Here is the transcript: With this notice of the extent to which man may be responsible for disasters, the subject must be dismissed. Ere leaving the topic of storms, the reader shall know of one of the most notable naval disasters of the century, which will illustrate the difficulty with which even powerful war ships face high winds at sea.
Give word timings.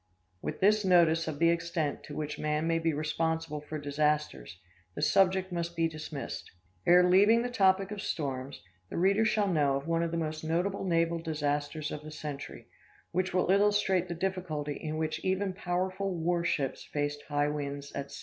With 0.41 0.61
this 0.61 0.83
notice 0.83 1.27
of 1.27 1.37
the 1.37 1.51
extent 1.51 2.03
to 2.05 2.15
which 2.15 2.39
man 2.39 2.65
may 2.65 2.79
be 2.79 2.91
responsible 2.91 3.61
for 3.61 3.77
disasters, 3.77 4.57
the 4.95 5.01
subject 5.03 5.51
must 5.51 5.75
be 5.75 5.87
dismissed. 5.87 6.49
Ere 6.87 7.07
leaving 7.07 7.43
the 7.43 7.51
topic 7.51 7.91
of 7.91 8.01
storms, 8.01 8.63
the 8.89 8.97
reader 8.97 9.23
shall 9.25 9.47
know 9.47 9.75
of 9.75 9.85
one 9.85 10.01
of 10.01 10.09
the 10.09 10.17
most 10.17 10.43
notable 10.43 10.83
naval 10.85 11.19
disasters 11.19 11.91
of 11.91 12.01
the 12.01 12.09
century, 12.09 12.65
which 13.11 13.31
will 13.31 13.51
illustrate 13.51 14.07
the 14.07 14.15
difficulty 14.15 14.79
with 14.85 14.95
which 14.97 15.19
even 15.23 15.53
powerful 15.53 16.15
war 16.17 16.43
ships 16.43 16.83
face 16.83 17.21
high 17.29 17.47
winds 17.49 17.91
at 17.91 18.09
sea. 18.11 18.19